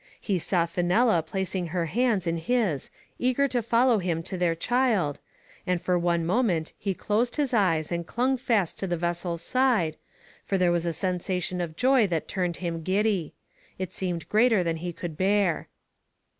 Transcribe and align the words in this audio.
He 0.19 0.39
saw 0.39 0.65
Fenella 0.65 1.21
plac 1.21 1.53
ing 1.53 1.67
her 1.67 1.85
hands 1.85 2.25
in 2.25 2.37
his, 2.37 2.89
eager 3.19 3.47
to 3.49 3.61
follow 3.61 3.99
him 3.99 4.23
to 4.23 4.35
their 4.35 4.55
child, 4.55 5.19
and 5.67 5.79
for 5.79 5.95
one 5.95 6.25
moment 6.25 6.73
he 6.79 6.95
closed 6.95 7.35
his 7.35 7.53
eyes 7.53 7.91
and 7.91 8.07
clung 8.07 8.35
fast 8.37 8.79
to 8.79 8.87
the 8.87 8.97
vessel's 8.97 9.43
side, 9.43 9.97
for 10.43 10.57
there 10.57 10.71
was 10.71 10.87
a 10.87 10.91
sen 10.93 11.19
sation 11.19 11.63
of 11.63 11.75
joy 11.75 12.07
that 12.07 12.27
turned 12.27 12.57
him 12.57 12.81
giddy. 12.81 13.35
It 13.77 13.93
seemed 13.93 14.27
greater 14.27 14.63
than 14.63 14.77
he 14.77 14.91
could 14.91 15.15
bear. 15.17 15.67